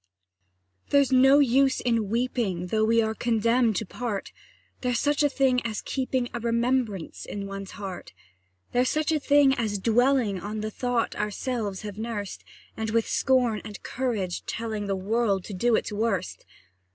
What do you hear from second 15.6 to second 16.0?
its